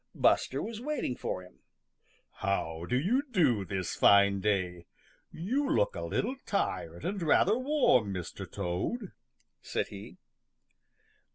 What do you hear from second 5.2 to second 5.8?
You